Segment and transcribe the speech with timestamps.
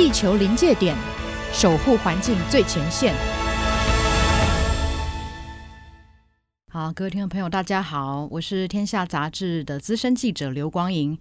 [0.00, 0.96] 地球临界点，
[1.52, 3.14] 守护环境最前线。
[6.72, 11.18] 好，各位听众朋友，大家好，我是天下杂志的资深记者刘光莹。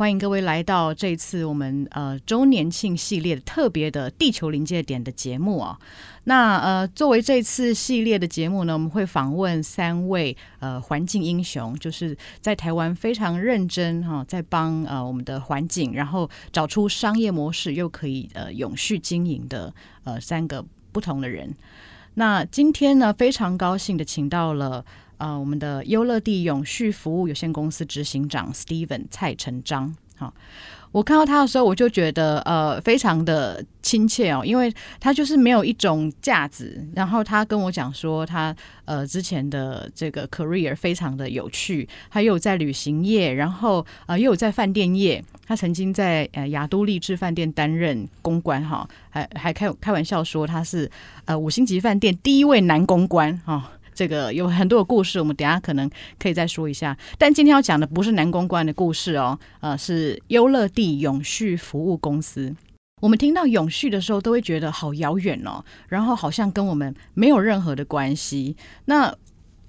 [0.00, 5.78] 欢迎各位来到这次我们呃周年庆系列的特别的地球临界点的节目啊。
[6.24, 19.70] 那呃作为这次系列的节目呢，我们会访问三位呃环境英雄，就是在台湾非常认真哈、在帮呃我们的环境，然后找出商业模式又可以呃永续经营的
[20.04, 21.54] 呃三个不同的人。
[22.14, 24.82] 那今天呢，非常高兴的请到了。
[25.20, 30.32] 呃，我们的优乐地永续服务有限公司执行长 Steven 蔡成章，好，
[30.92, 38.56] 我看到他的时候，我就觉得呃非常的亲切哦，因为他就是没有一种架子，然后他跟我讲说他
[38.86, 50.90] 呃之前的这个 career 非常的有趣，他又有在旅行业，然后呃又有在饭店业，他曾经在呃亚都丽致饭店担任公关哈，还还开开玩笑说他是
[51.26, 53.70] 呃五星级饭店第一位男公关哈。
[53.94, 56.96] 这个有很多的故事，我们等下可能可以再说一下。
[57.18, 62.54] 但今天要讲的不是南公关的故事哦，呃，是优乐地永续服务公司。
[63.00, 68.56] 我们听到永续的时候，都会觉得好遥远哦，然后好像跟我们没有任何的关系。
[68.84, 69.14] 那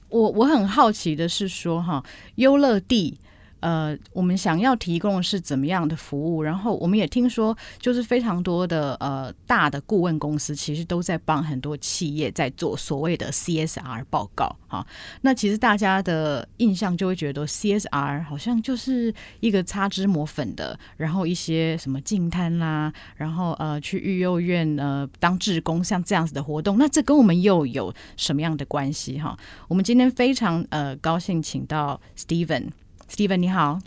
[0.10, 2.04] 我我很好奇的是说，哈，
[2.36, 3.18] 优乐地。
[3.62, 6.44] 呃，我们想要提供是怎么样的服务？
[6.44, 14.56] 然后我们也听说，就是非常多的呃大的顾问公司，其实都在帮很多企业在做所谓的 CSR 报告。
[14.68, 14.86] 哈，
[15.22, 26.78] 那其实大家的印象就会觉得 CSR 好像就是一个擦脂抹粉的，然后一些什么净滩啦，然后呃去育幼院呃当志工，像这样子的活动。
[26.78, 29.20] 那这跟我们又有什么样的关系？
[29.20, 32.70] 哈，我们今天非常呃高兴请到 Steven。
[33.12, 33.78] Steven 你好，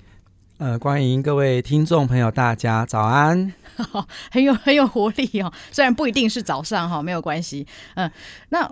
[0.58, 3.54] 呃，欢迎各位听众朋友，大家早安，
[4.30, 5.50] 很有很有活力哦。
[5.72, 7.66] 虽然不一定是早上哈，没有关系。
[7.94, 8.12] 嗯、呃，
[8.50, 8.70] 那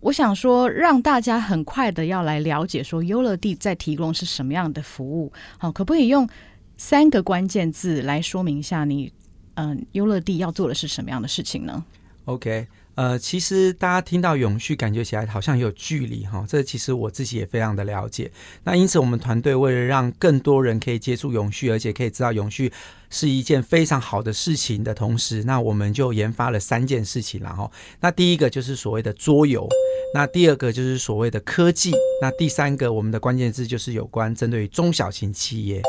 [0.00, 5.32] 我想说，让大家很快的要来了解说，优乐地在提供是什么样的服务？
[5.56, 6.28] 好，可不可以用
[6.76, 9.12] 三个关键字来说明一下你，
[9.54, 11.84] 嗯、呃，优乐地要做的是什么样的事情呢
[12.24, 12.66] ？OK。
[12.96, 16.46] 呃，其实大家听到永续，感觉起来好像有距离哈。
[16.48, 18.32] 这其实我自己也非常的了解。
[18.64, 22.72] 那因此，我们团队为了让更多人可以接触永续，而且可以知道永续
[23.10, 27.38] 是一件非常好的事情的同时，那我们就研发了三件事情。
[27.42, 27.70] 然后，
[28.00, 29.68] 那第一个就是所谓的桌游，
[30.14, 31.92] 那第二个就是所谓的科技，
[32.22, 35.82] 那第三个我们的关键字就是有关针对于中小型企业。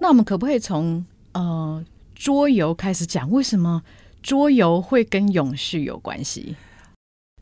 [0.00, 3.30] 那我们可不可以从呃桌游开始讲？
[3.30, 3.82] 为什么？
[4.24, 6.56] 桌游会跟永续有关系？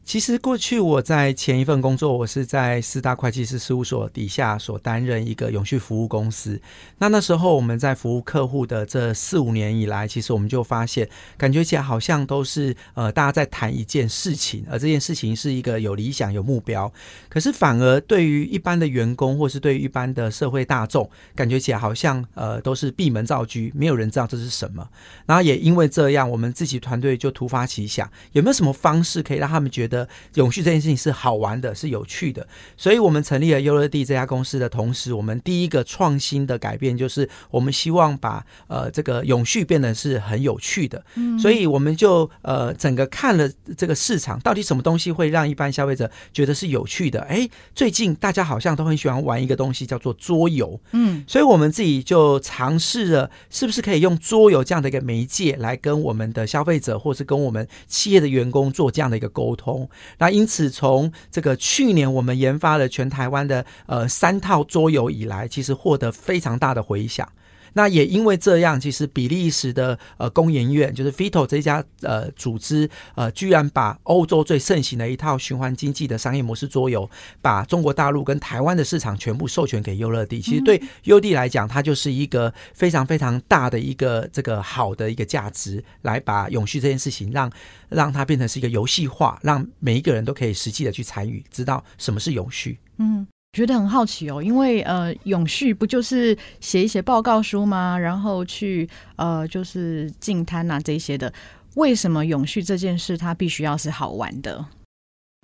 [0.04, 6.60] 其实过去我在前一份工作，我是在四大会计师事务所底下所担任一个永续服务公司。
[6.98, 11.08] 那那时候我们在服务客户的这四五年以来，其实我们就发现，
[11.38, 16.92] 感觉起来好像都是呃大家在谈一件事情，而这件事情是一个有理想、有目标。
[17.28, 24.86] 可是反而对于一般的员工，或是对于一般的社会大众，感觉起来好像呃都是闭门造车，没有人知道这是什么。
[25.26, 29.91] 然后也因为这样，我们自己团队就突发奇想，有没有什么方式可以让他们觉得。
[29.92, 32.46] 的永续这件事情是好玩的，是有趣的，
[32.78, 47.20] 所以我们成立了优乐地这家公司的同时，我们第一个创新的改变就是，我们希望把呃这个永续变得是很有趣的，嗯，所以我们就呃整个看了这个市场，到底什么东西会让一般消费者觉得是有趣的？
[47.22, 59.81] 哎，最近大家好像都很喜欢玩一个东西叫做桌游，嗯，所以我们自己就尝试了，是不是可以用桌游这样的一个媒介来跟我们的消费者，或是跟我们企业的员工做这样的一个沟通。
[60.18, 67.28] 那因此，从这个去年我们研发了全台湾的呃三套桌游以来，其实获得非常大的回响。
[67.74, 77.08] 那也因为这样，其实比利时的呃工研院就是 FITO 这家呃组织呃，居然把欧洲最盛行的一套循环经济的商业模式桌游，
[77.40, 80.40] 把中国大陆跟台湾的市场全部授权给优乐地。
[80.40, 87.50] 其实对优地来讲，它就是一个非常非常大的一个这个好的一个价值，来把永续这件事情让
[87.88, 92.78] 让它变成是一个游戏化，让每一个人都可以实际的去参与，知道什么是永续。
[92.98, 93.26] 嗯。
[93.52, 97.98] 觉得很好奇哦，因为呃，永续不就是写一写报告书吗？
[97.98, 101.30] 然后去呃，就是进摊啊这些的。
[101.74, 104.64] 为什么永续这件事它必须要是好玩的？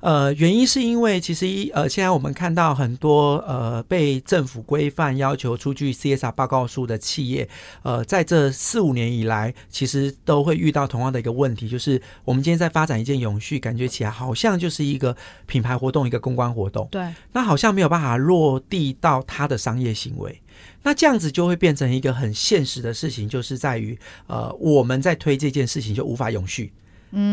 [0.00, 7.48] 呃，原因是因为其实一呃，现在我们看到很多呃被政府规范要求出具 CSR 报告书的企业，
[7.82, 15.16] 呃，在这四五年以来，其实都会遇到同样的一个问题，就是我们今天在发展一件永续，感觉起来好像就是一个
[15.46, 20.40] 品牌活动，一个公关活动，对，那好像没有办法落地到它的商业行为，
[20.84, 23.98] 那这样子就会变成一个很现实的事情，就是在于
[24.28, 26.72] 呃，我们在推这件事情就无法永续。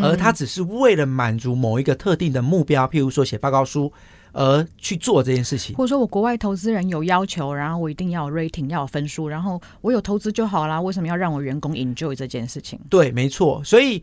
[0.01, 3.91] 而他只是为了满足某一个特定的目标，譬如说写报告书，
[4.31, 5.75] 而去做这件事情。
[5.75, 10.79] 或者说我国外投资人有要求，然后我一定要有 rating，要有分数，然后我有投资就好啦。
[10.79, 12.79] 为什么要让我员工 enjoy 这件事情？
[12.89, 13.61] 对，没错。
[13.63, 14.01] 所以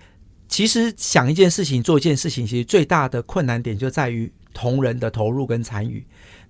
[0.49, 6.05] 其实想一件事情，做一件事情，其实最大的困难点就在于同仁的投入跟参与。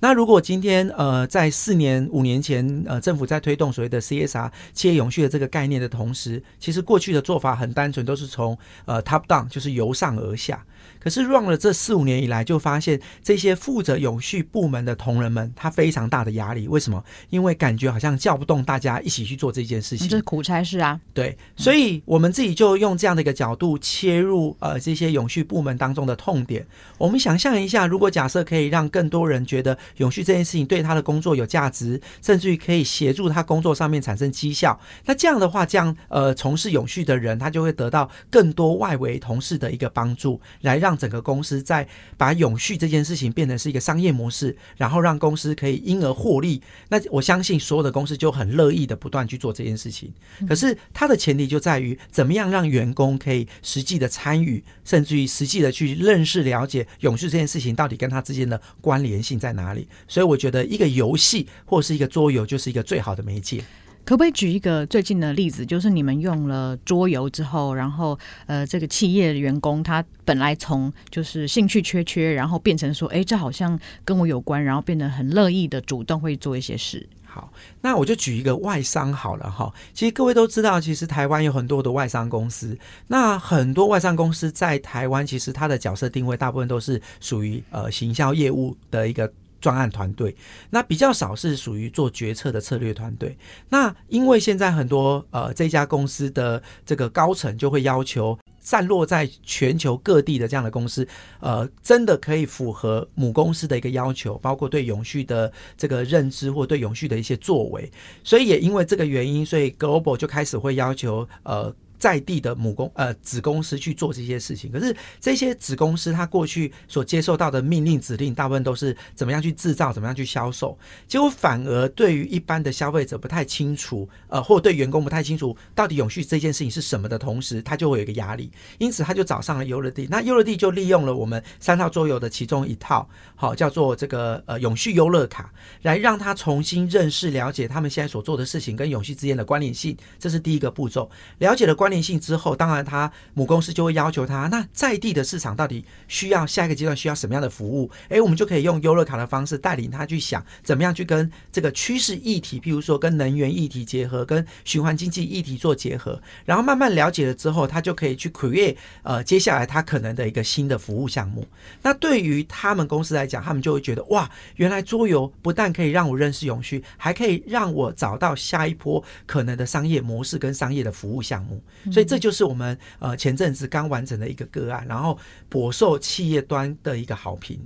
[0.05, 10.65] 那如果今天呃，在四年五年前呃，政府在推动所谓的 CSR 企业永续的这个概念的同时，其实过去的做法很单纯，都是从呃 top down，就是由上而下。
[11.03, 16.69] 可是 run 了这四五年以来，就发现这些负责永续部门的同仁们，他非常大的压力。
[16.69, 17.03] 为什么？
[17.31, 20.09] 因为感觉好像叫不动大家一起去做这件事情。
[20.09, 21.01] 这是苦差事啊。
[21.13, 26.65] 对，所以我们自己就用这样的一个角度切入，呃，这些永续部门当中的痛点。
[26.99, 40.92] 我们想象一下，如果假设可以让更多人觉得永续这件事情对他的工作有价值，甚至于可以协助他工作上面产生绩效，那这样的话，这样呃，从事永续的人，他就会得到更多外围同事的一个帮助，来让。
[40.93, 46.61] 让整个公司在把永续这件事情变成是一个商业模式，然后让公司可以因而获利。
[46.91, 50.13] 那我相信所有的公司就很乐意的不断去做这件事情。
[50.47, 59.89] 可是它的前提就在于怎么样让员工可以实际的参与，甚至于实际的去认识、了解永续这件事情到底跟他之间的关联性在哪里。
[60.07, 63.65] 所以我觉得一个游戏或是一个桌游就是一个最好的媒介。
[64.05, 65.65] 可不可以举一个最近的例子？
[65.65, 77.09] 就是你们用了桌游之后，然后呃，这个企业员工他本来从就是兴趣缺缺，然后变成说，哎，这好像跟我有关，然后变得很乐意的主动会做一些事。
[77.25, 77.51] 好，
[77.81, 79.73] 那我就举一个外商好了哈。
[79.95, 82.77] 其实各位都知道，其实台湾有很多的外商公司。
[83.07, 89.33] 那很多外商公司在台湾，其实它的角色定位大部分都是属于呃行销业务的一个。
[89.63, 90.37] 专案团队，
[90.69, 93.39] 那比较少是属于做决策的策略团队。
[93.71, 101.07] 那因为现在很多呃这家公司的这个高层就会要求散落在全球各地的这样的公司，
[101.41, 107.91] 呃，真的可以符合母公司的一个要求，包括对永续的这个认知或对永续的一些作为。
[108.25, 111.73] 所以也因为这个原因，所以 Global 就开始会要求呃。
[112.03, 120.77] 在地的母公呃子公司去做这些事情，可是这些子公司他过去所接受到的命令指令，大部分都是怎么样去制造，怎么样去销售，
[121.07, 130.09] 结果反而对于一般的消费者不太清楚，呃，或对员工不太清楚到底永续这件事情是什么的同时，他就会有一个压力，因此他就找上了优乐地。
[130.11, 135.53] 那优乐地就利用了我们三套桌游的其中一套，好叫做这个呃永续优乐卡，
[135.83, 141.09] 来让他重新认识了解他们现在所做的事情跟永续之间的关联性，这是第一个步骤，
[141.39, 141.92] 了解了关。
[142.01, 147.91] 性之后，当然他母公司就会要求他，那在地的市场到底需要下一个阶段需要什么样的服务？
[148.11, 161.45] 诶，我们就可以用优乐卡的方式带领他去想，怎么样去跟这个趋势议题，譬如说跟能源议题结合，跟循环经济议题做结合，然后慢慢了解了之后，他就可以去 create 呃接下来他可能的一个新的服务项目。
[161.83, 171.61] 那对于他们公司来讲，他们就会觉得哇，原来桌游不但可以让我认识永续，还可以让我找到下一波可能的商业模式跟商业的服务项目。
[171.91, 175.19] 所以这就是我们呃前阵子刚完成的一个个案，然后
[175.49, 177.59] 博受企业端的一个好评。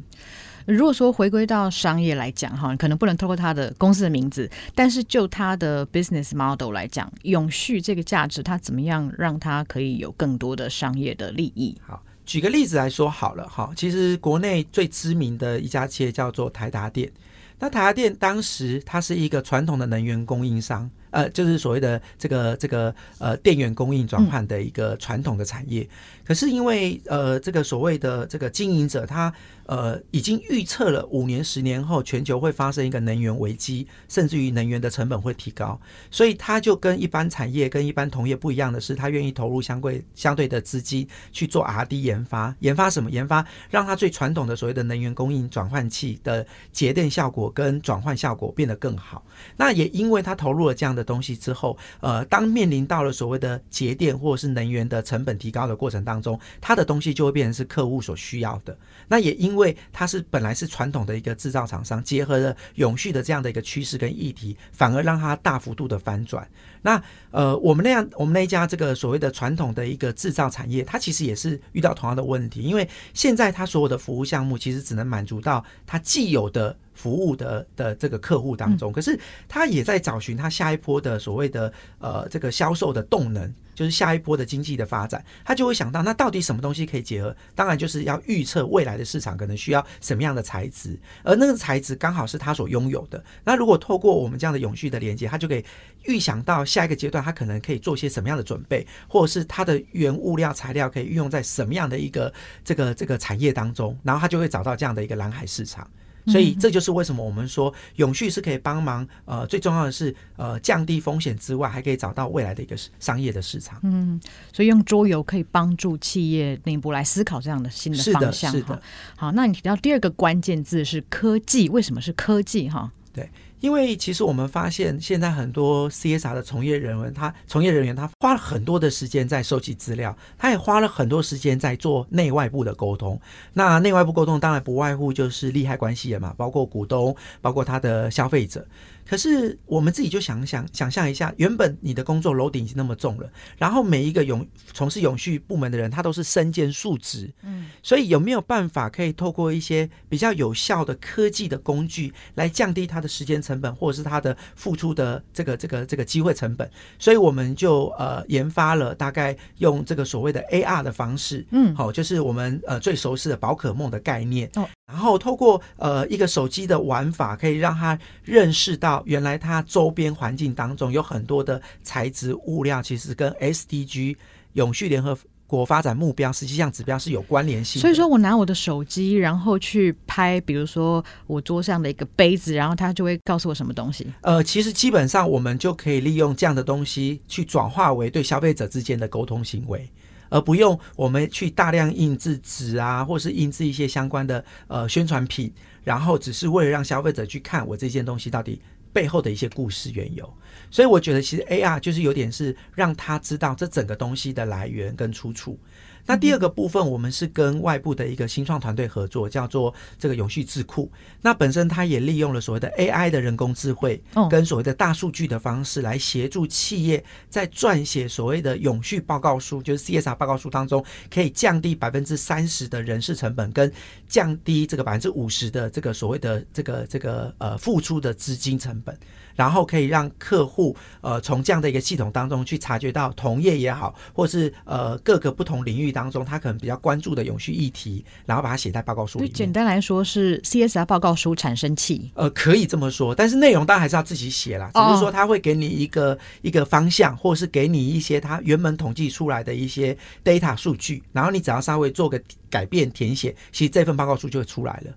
[0.66, 11.76] 如果说回归到商业来讲哈，可能不能透过他的公司的名字，但是就他的 business model 来讲，永续这个价值，它怎么样让它可以有更多的商业的利益？
[11.86, 17.12] 好，举个例子来说好了哈，其实国内最知名的一家企业叫做台达电，
[17.60, 20.90] 那台达电当时它是一个传统的能源供应商。
[21.10, 25.88] 呃，就是所谓的这个这个呃电源供应转换的一个传统的产业，嗯、
[26.26, 29.32] 可是因为呃这个所谓的这个经营者他
[29.66, 43.10] 呃已经预测了五年十年后全球会发生一个能源危机，甚至于能源的成本会提高，所以他就跟一般产业跟一般同业不一样的是，他愿意投入相对相对的资金去做 R&D 研发，研发什么？
[43.10, 49.24] 研发让他最传统的所谓的能源供应转换器的节电效果跟转换效果变得更好。
[49.56, 50.95] 那也因为他投入了这样。
[50.96, 58.76] 的东西之后，呃，当面临到了所谓的节电或者是能源的成本提高的过程当中，它的东西就会变成是客户所需要的。
[59.08, 66.48] 那也因为它是本来是传统的一个制造厂商，结合了永续的这样的一个趋势跟议题，反而让它大幅度的反转。
[66.82, 67.00] 那
[67.30, 76.76] 呃，我们那样，我们那一家这个所谓的传统的一个制造产业，它其实也是遇到同样的问题，因为现在它所有的服务项目其实只能满足到它既有的。
[76.96, 87.36] 服务的的这个客户当中，可是他也在找寻他下一波的所谓的呃这个销售的动能，就是下一波的经济的发展，他就会想到那到底什么东西可以结合？
[87.54, 93.22] 当然就是要预测未来的市场可能需要什么样的材质，而那个材质刚好是他所拥有的。
[93.44, 95.62] 那如果透过我们这样的永续的连接，他就可以
[96.04, 102.32] 预想到下一个阶段他可能可以做些什么样的准备，或者是他的原物料材料可以运用在什么样的一个
[102.64, 105.86] 这个这个产业当中，然后他就会找到这样的一个蓝海市场。
[106.26, 113.78] 所以这就是为什么我们说永续是可以帮忙，呃，最重要的是呃降低风险之外，还可以找到未来的一个商业的市场。
[113.82, 114.20] 嗯，
[114.52, 118.50] 所以用桌游可以帮助企业内部来思考这样的新的方向。
[118.50, 118.82] 是的，是的。
[119.16, 122.68] 好，那你提到第二个关键字是科技，为什么是科技？
[122.68, 123.28] 哈，对。
[123.60, 133.20] 因为其实我们发现，现在很多 CSR 的从业人员，他从业人员他花了很多的时间在收集资料，他也花了很多时间在做内外部的沟通。
[133.54, 138.66] 那内外部沟通当然不外乎就是利害关系人嘛，包括股东，包括他的消费者。
[139.08, 156.68] 可是我们自己就想想想象一下，原本你的工作楼顶已经那么重了，然后每一个永从事永续部门的人，他都是身兼数职，嗯，所以有没有办法可以透过一些比较有效的科技的工具来降低他的时间成本，或者是他的付出的这个这个这个机会成本？
[156.98, 169.02] 所以我们就呃研发了大概用这个所谓的 AR 的方式，嗯，好，就是我们呃最熟悉的宝可梦的概念，哦，然后透过呃一个手机的玩法，可以让他认识到。
[169.04, 174.16] 原来他周边环境当中有很多的材质物料，其实跟 SDG
[174.52, 177.82] 永续联合国发展目标实际上指标是有关联性。
[177.82, 184.06] 所以说我拿我的手机，然后去拍，比如说我桌上的一个杯子，然后它就会告诉我什么东西。
[184.20, 189.90] 呃，其实基本上我们就可以利用这样的东西去转化为对消费者之间的沟通行为，
[190.28, 195.52] 而不用我们去大量印制纸啊，或是印制一些相关的呃宣传品，
[195.84, 198.60] 然后只是为了让消费者去看我这件东西到底。
[198.92, 200.26] 背后的一些故事缘由，
[200.70, 205.58] 所以我觉得其实 AR 就是有点是让他知道这整个东西的来源跟出处。
[206.06, 210.90] 那第二个部分，我们是跟外部的一个新创团队合作，叫做这个永续智库。
[211.20, 223.70] 那本身它也利用了所谓的 AI 的人工智慧，跟所谓的大数据的方式来协助企业在撰写所谓的永续报告书，就是 CSR 报告书当中，可以降低百分之三十的人事成本，跟
[224.08, 228.96] 降低这个百分之五十的这个所谓的这个这个呃付出的资金成本。
[229.36, 239.32] 然后可以让客户呃从这样的一个系统当中去察觉到同业也好，或是呃各个不同领域当中他可能比较关注的永续议题，然后把它写在报告书里面。
[239.32, 242.10] 简单来说是 CSR 报告书产生器。
[242.14, 244.70] 呃，可以这么说，但是内容当然还是要自己写啦。
[244.74, 254.92] 只是说他会给你一个、哦、一个方向，或是给你一些他原本统计出来的一些 data 数据，然后你只要稍微做个改变填写，其实这份报告书就会出来了。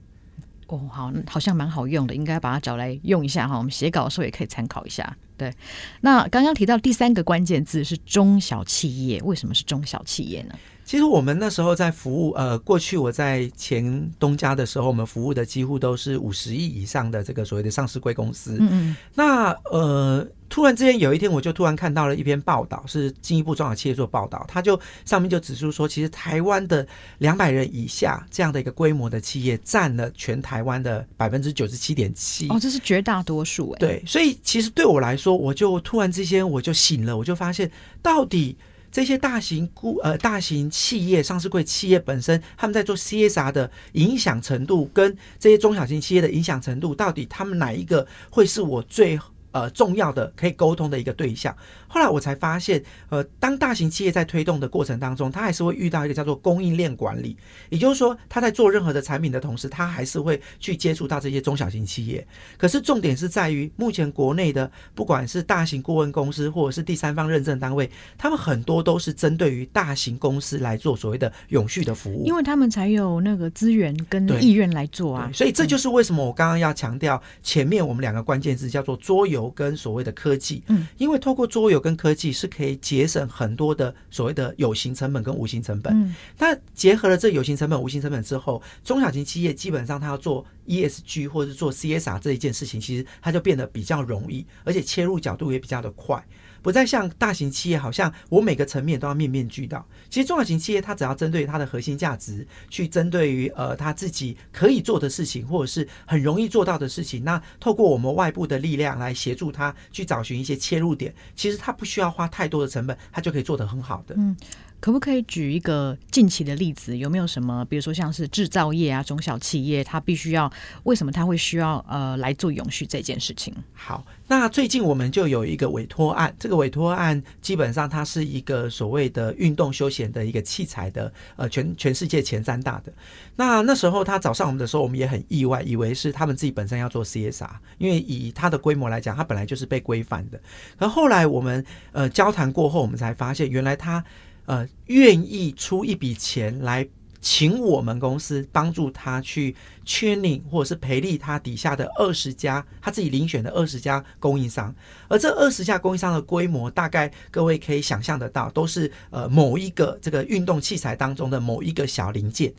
[0.69, 3.57] 哦，好，好像蛮好用的，应该把它找来用一下哈。
[3.57, 5.15] 我们写稿的时候也可以参考一下。
[5.35, 5.53] 对，
[6.01, 10.55] 那刚刚提到第三个关键字是中小企业，为什么是中小企业呢？
[10.85, 18.57] 其实我们那时候在服务，呃，过去我在前东家的时候，我们服务的几乎都是五十亿以上的这个所谓的上市贵公司。
[18.59, 18.95] 嗯嗯。
[19.15, 26.85] 那呃，突然之间有一天，我就突然看到了一篇报道，是进一步中小企业做报道，他就上面就指出说，其实台湾的
[27.19, 32.47] 两百人以下这样的一个规模的企业，占了全台湾的百分之九十七点七。
[32.49, 33.79] 哦，这是绝大多数哎。
[33.79, 38.57] 对，所以其实对我来说，我就突然之间我就醒了，我就发现到底。
[38.91, 49.15] 这些大型股呃大型企业上市柜企业本身，他们在做 CSR 的影响程度，跟这些中小型企业的影响程度，到底他们哪一个会是我最
[49.51, 51.55] 呃重要的可以沟通的一个对象？
[51.87, 57.35] 后来我才发现，呃，当大型企业在推动的过程当中，它还是会遇到一个叫做供应链管理，
[57.69, 62.25] 也就是说，它在做任何的产品的同时，它还是会去接触到这些中小型企业。
[62.57, 67.89] 可是重点是在于，目前国内的不管是大型顾问公司或者是第三方认证单位，
[68.19, 75.31] 他们很多都是针对于大型公司来做所谓的永续的服务，因为他们才有那个资源跟意愿来做啊。
[75.33, 79.38] 所以这就是为什么我刚刚要强调前面我们两个关键字叫做桌游。
[79.39, 80.61] 游跟所谓的科技。
[80.67, 85.93] 嗯，因为透过桌游跟科技是可以节省很多的所谓的有形成本跟无形成本。
[85.93, 96.23] 嗯，那结合了这有形成本、无形成本之后，中小型企业基本上它要做 ESG 或者是做 CSR 这一件事情，其实它就变得比较容易，而且切入角度也比较的快。
[96.61, 99.85] 不再像大型企业，好像我每个层面都要面面俱到。
[100.09, 114.15] 其实中小型企业，它只要针对它的核心价值，去针对于呃它自己可以做的事情，或者是很容易做到的事情，那透过我们外部的力量来协助它去找寻一些切入点，其实它不需要花太多的成本，它就可以做得很好的。
[114.17, 114.35] 嗯。
[114.79, 116.97] 可不可以举一个近期的例子？
[116.97, 120.51] 有没有什么，比如说像是制造业啊、中小企业，它必须要
[120.83, 123.53] 为什么它会需要呃来做永续这件事情？
[123.73, 132.93] 好，那最近我们就有一个委托案，这个委托案基本上它是一个所谓的运动休闲的一个器材的呃全全世界前三大的。
[133.35, 140.39] 那那时候他找上我们的时候，我们也很意外，以为是他们自己本身要做 CSR，因为以它的规模来讲，它本来就是被规范的。
[140.77, 144.03] 可后来我们呃交谈过后，我们才发现原来他。
[144.49, 146.83] 呃，愿意出一笔钱来
[147.21, 154.73] 请我们公司帮助他去 training 或者是培力他底下的二十家他自己遴选的二十家供应商，
[155.07, 162.51] 而这二十家供应商的规模，大概各位可以想象得到，都是呃某一个这个运动器材当中的某一个小零件。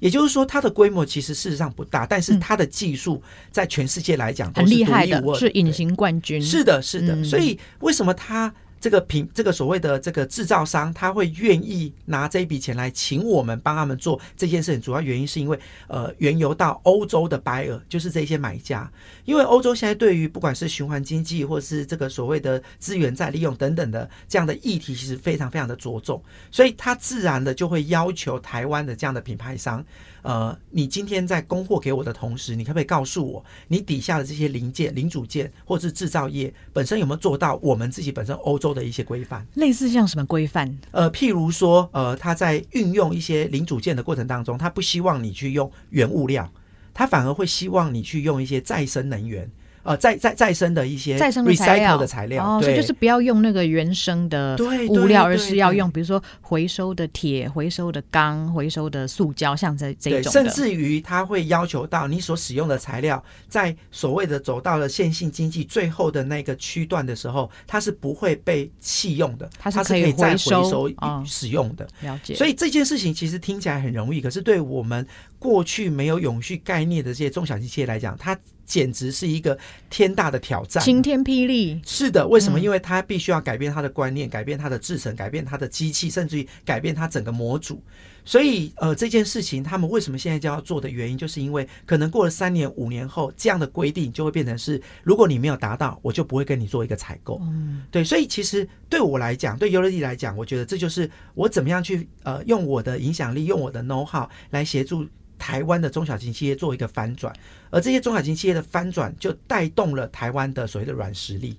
[0.00, 6.42] 也就是说，它的规模其实事实上不大，但是它的技术在全世界来讲都是独一无二的，很厉害的，是隐形冠军。
[6.42, 7.16] 是的，是的。
[7.16, 8.52] 嗯、所以为什么它？
[8.80, 18.90] 这个品，这个所谓的这个制造商，他会愿意拿这一笔钱来请我们帮他们做这件事情，主要原因是因为，呃，原油到欧洲的 buyer 就是这些买家，
[19.24, 29.84] 因为欧洲现在对于不管是循环经济，或是这个所谓的资源再利用等等的这样的议题，其实非常非常的着重，所以他自然的就会要求台湾的这样的品牌商。
[30.22, 39.46] 呃，你今天在供货给我的同时，你可不可以告诉我，你底下的这些零件、零组件或是制造业本身有没有做到我们自己本身欧洲的一些规范？
[39.54, 40.78] 类似像什么规范？
[40.90, 46.50] 呃，譬如说，呃，他在运用一些零组件的过程当中，他不希望你去用原物料，
[46.94, 49.50] 他反而会希望你去用一些再生能源。
[49.88, 54.54] 呃，再再再生的一些 recycle 的材料，哦，所以就是不要用那个原生的
[54.90, 60.30] 物料，而是要用比如说回收的铁、回收的钢、回收的塑胶，像这这种。
[60.30, 70.92] 甚至于它会要求到你所使用的材料，在所谓的走到了线性经济最后的那个区段的时候，它是不会被弃用的，它是可以再回收
[71.24, 71.88] 使用的。
[72.02, 72.34] 了解。
[72.34, 75.06] 所以这件事情其实听起来很容易，可是对我们
[75.38, 79.58] 过去没有永续概念的这些中小型企业来讲，它简直是一个
[79.88, 81.80] 天大的挑战，晴天霹雳。
[81.84, 82.60] 是的，为什么？
[82.60, 87.82] 因为他必须要改变他的观念，改变他的制程，改变他的机器，甚至于改变他整个模组。
[88.24, 97.40] 所以，呃，这件事情他们为什么现在就要做的原因，就是因为可能过了三年、五年后，这样的规定就会变成是，如果你没有达到，我就不会跟你做一个采购。
[97.44, 98.04] 嗯，对。
[98.04, 105.06] 所以，其实对我来讲，对优乐蒂来讲，我觉得这就是我怎么样去呃，用我的影响力，用我的 know how 来协助。
[105.38, 107.32] 台湾的中小型企业做一个翻转，
[107.70, 111.56] 而这些中小型企业的翻转就带动了台湾的所谓的软实力。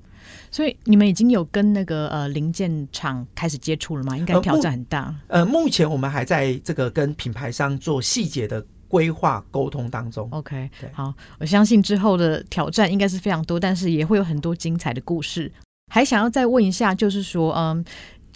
[0.52, 4.18] 所以你们已经有跟那个呃零件厂开始接触了吗？
[4.18, 5.16] 应该挑战很大。
[5.28, 10.28] 呃，目前我们还在这个跟品牌商做细节的规划沟通当中。
[10.32, 15.52] OK，好，我相信之后的挑战应该是非常多，但是也会有很多精彩的故事。
[15.92, 17.84] 还想要再问一下，就是说，嗯。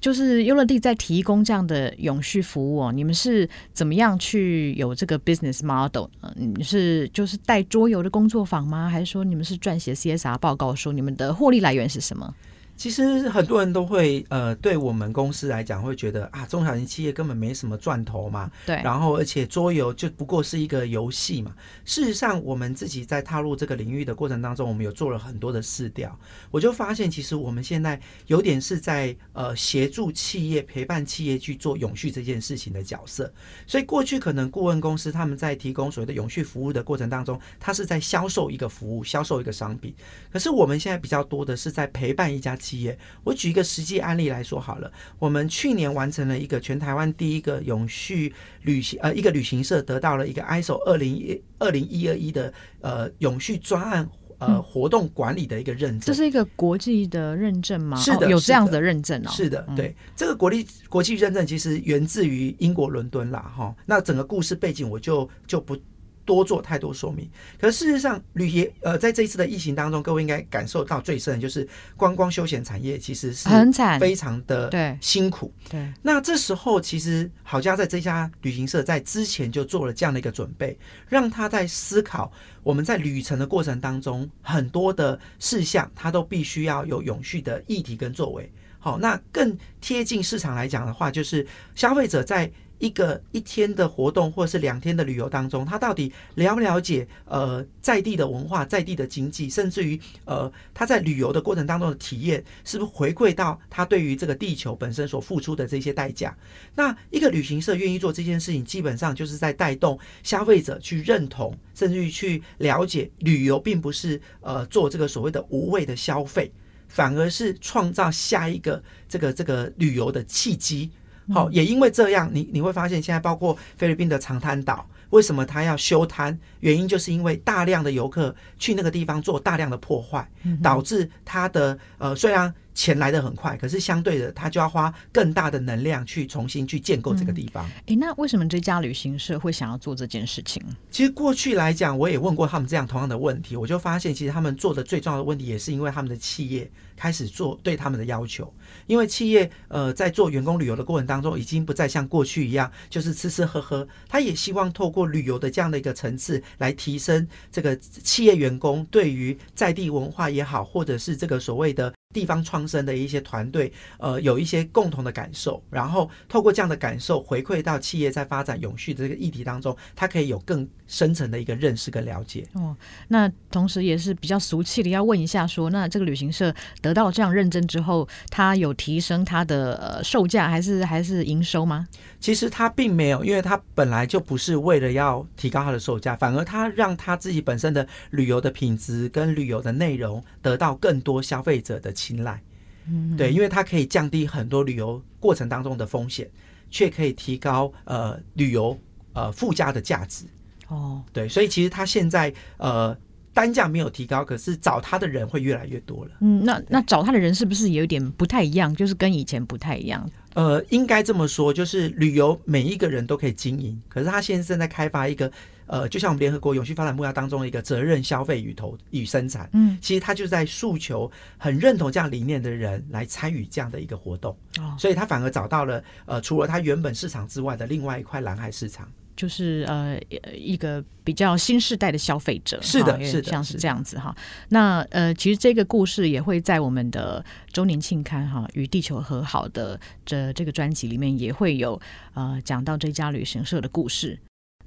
[0.03, 6.09] 就是优乐蒂在提供这样的永续服务哦，你们是怎么样去有这个 business model？
[6.21, 8.89] 嗯，你是就是带桌游的工作坊吗？
[8.89, 12.35] 还是说你们是撰写 CSR 报告，说你们的获利来源是什么？
[12.83, 18.51] 其实很多人都会呃，对我们公司来讲会觉得啊，中小型企业根本没什么赚头嘛。
[18.65, 18.75] 对。
[18.83, 21.55] 然后，而且桌游就不过是一个游戏嘛。
[21.85, 26.19] 事实上，我们自己在踏入这个领域的过程当中，我们有做了很多的试调。
[26.51, 33.33] 我就发现，其实我们现在有点是在呃协助企业、陪伴企业去做永续这件事情的角色。
[33.65, 39.95] 所以，过去可能顾问公司他们在提供所谓的永续服务的过程当中，他是在销售一个服务、销售一个商品。
[40.29, 42.57] 可是我们现在比较多的是在陪伴一家。
[42.63, 44.91] 企业，我举一个实际案例来说好了。
[45.19, 48.33] 我们去年完成了一个全台湾第一个永续
[48.63, 54.09] 旅行，呃，一个旅行社得到了一个 ISO 二零一二零一二一的呃永续专案
[54.39, 56.01] 呃活动管理的一个认证。
[56.01, 57.97] 这是一个国际的认证吗？
[57.97, 59.29] 是的，有这样子的认证哦。
[59.31, 63.75] 是的，对，这个国立国际认证其实源自于英国伦敦啦，哈。
[63.85, 65.77] 那整个故事背景我就就不。
[66.25, 67.29] 多做太多说明。
[67.59, 75.53] 可事实上，旅游呃，在这一次的疫情当中，各位应该感受到最深的就是观光休闲产业其实是很惨，非常的对辛苦。
[75.69, 82.31] 对，那这时候其实好家在这家旅行社在之前就做了这样的一个准备，让他在思考
[82.63, 88.51] 我们在旅程的过程当中很多的事项，他都必须要有永续的议题跟作为。
[88.79, 92.51] 好，那更贴近市场来讲的话，就是消费者在
[92.83, 106.35] 一个一天的活动或者是两天的旅游当中，他到底了不了解呃在地的文化、在地的经济，甚至于呃他在旅游的过程当中的体验，是不是回馈到他对于这个地球本身所付出的这些代价？
[106.75, 116.51] 那一个旅行社愿意做这件事情，基本上就是在带动消费者去认同，甚至于去了解旅游并不是呃做这个所谓的无谓的消费。
[116.89, 120.91] 反而是创造下一个这个这个旅游的契机，
[121.31, 126.37] 好，也因为这样，你你会发现现在包括菲律宾的长滩岛，为什么它要修滩？
[126.61, 130.27] 原因就是因为大量的游客去那个地方做大量的破坏，
[130.61, 132.53] 导致它的呃虽然。
[132.75, 137.63] 钱来的很快，可是相对的，他就要花更大的能量去重新去建构这个地方。
[137.81, 140.59] 哎、嗯，那为什么这家旅行社会想要做这件事情？
[140.89, 148.51] 其实过去来讲，我也问过他们这样同样的问题，我就发现，其实他们做的最重要的问题，也是因为他们的企业开始做对他们的要求。
[148.87, 153.87] 因为企业呃在做员工旅游的过程当中，已经不再像过去一样，就是吃吃喝喝。
[154.07, 161.93] 他也希望透过旅游的这样的一个层次，来提升这个企业员工对于在地文化也好，或者是这个所谓的。
[162.13, 172.45] 地方创生的一些团队，呃，有一些共同的感受，然后透过这样的感受回馈到企业在发展永续的这个议题当中，他可以有更深层的一个认识跟了解。
[172.53, 181.87] 哦，那同时也是比较俗气的，要问一下说，那这个旅行社得到这样认证之后，他提升它的呃售价，还是还是营收吗？
[182.19, 192.39] 其实它并没有，因为它本来就不是为了要提高它的售价，反而它让它自己本身的旅游的品质跟旅游的内容得到更多消费者的青睐，
[192.87, 196.29] 嗯，对，因为它可以降低很多旅游过程当中的风险，
[196.69, 198.79] 却可以提高呃旅游
[199.13, 200.25] 呃附加的价值。
[200.69, 202.95] 哦，对，所以其实它现在呃
[203.33, 206.11] 单价没有提高，可是找他的人会越来越多了。
[206.21, 208.73] 嗯，那那找他的人是不是有点不太一样？
[208.75, 210.09] 就是跟以前不太一样？
[210.35, 215.31] 呃，应该这么说，就是旅游每一个人都可以经营，可是他现在正在开发一个。
[215.65, 229.99] 呃，就像我们联合国永续发展目标当中的一个责任消费与投与生产，嗯，其实他就在诉求很认同这样理念的人来参与这样的一个活动，哦，所以他反而找到了呃，除了他原本市场之外的另外一块蓝海市场，就是呃
[230.35, 234.15] 一个比较新世代的消费者，是的，是的，像是这样子哈。
[234.49, 241.79] 那呃，其实这个故事也会在我们的周年庆刊哈与地球和好的这这个专辑里面也会有
[242.13, 244.19] 呃讲到这家旅行社的故事，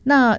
[0.05, 0.39] 那。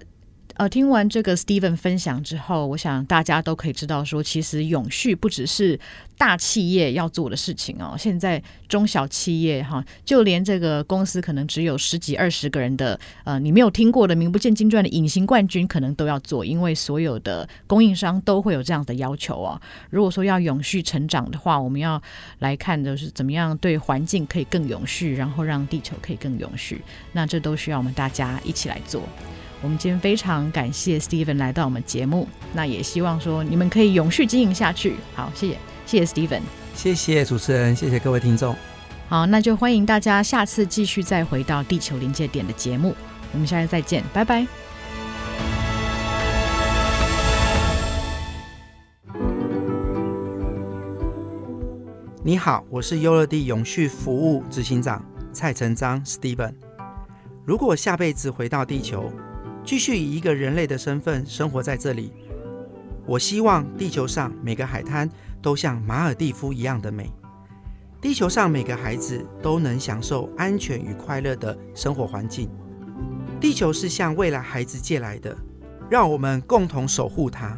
[0.57, 5.79] 呃，听完这个 Steven 分享之后，我想大家都可以知道说，其实永续不只是
[6.17, 7.95] 大企业要做的事情哦。
[7.95, 19.61] 现在中小企业哈，就连这个公司可能只有十几二十个人的，呃，你没有听过的名不见经传的隐形冠军，可能都要做，因为所有的供应商都会有这样的要求哦。
[19.91, 22.01] 如果说要永续成长的话，我们要
[22.39, 26.81] 来看的是怎么样对环境可以更永续，然后让地球可以更永续。
[27.11, 29.03] 那这都需要我们大家一起来做。
[29.61, 34.95] 我们今天非常感谢 Steven 来到我们节目，那也希望说你们可以永续经营下去。
[35.15, 36.41] 好，谢谢，谢谢 Steven，
[36.75, 38.55] 谢谢主持人，谢谢各位听众。
[39.09, 42.95] 好，那就欢迎大家下次继续再回到地球临界点的节目，
[43.33, 44.45] 我们下次再见，拜拜。
[52.23, 56.53] 你好，我是优乐地永续服务执行长蔡成章 Steven。
[57.45, 59.09] 如果下辈子回到地球，
[59.67, 62.13] 继续以一个人类的身份生活在这里。
[63.05, 65.09] 我希望地球上每个海滩
[65.41, 67.11] 都像马尔蒂夫一样的美，
[67.99, 72.49] 地球上每个孩子都能享受安全与快乐的生活环境。
[73.41, 75.35] 地球是向未来孩子借来的，
[75.89, 77.57] 让我们共同守护它。